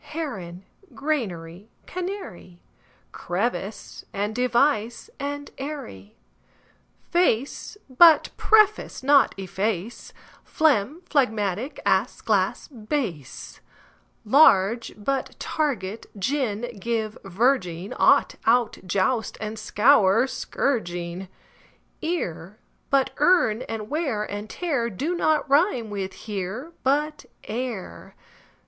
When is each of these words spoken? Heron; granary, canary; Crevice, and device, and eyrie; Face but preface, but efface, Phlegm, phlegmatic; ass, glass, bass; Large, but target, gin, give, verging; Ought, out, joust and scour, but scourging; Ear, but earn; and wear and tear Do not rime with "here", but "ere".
Heron; 0.03 0.65
granary, 0.95 1.69
canary; 1.85 2.63
Crevice, 3.11 4.03
and 4.11 4.33
device, 4.33 5.11
and 5.19 5.51
eyrie; 5.59 6.17
Face 7.11 7.77
but 7.87 8.31
preface, 8.35 9.01
but 9.01 9.35
efface, 9.37 10.11
Phlegm, 10.43 11.03
phlegmatic; 11.05 11.79
ass, 11.85 12.21
glass, 12.21 12.67
bass; 12.67 13.59
Large, 14.25 14.93
but 14.97 15.35
target, 15.39 16.07
gin, 16.17 16.79
give, 16.79 17.15
verging; 17.23 17.93
Ought, 17.93 18.37
out, 18.47 18.79
joust 18.83 19.37
and 19.39 19.59
scour, 19.59 20.21
but 20.21 20.31
scourging; 20.31 21.27
Ear, 22.01 22.57
but 22.89 23.11
earn; 23.17 23.61
and 23.69 23.87
wear 23.87 24.23
and 24.23 24.49
tear 24.49 24.89
Do 24.89 25.13
not 25.13 25.47
rime 25.47 25.91
with 25.91 26.13
"here", 26.25 26.71
but 26.81 27.25
"ere". 27.43 28.15